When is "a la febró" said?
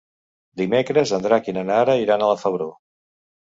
2.29-2.71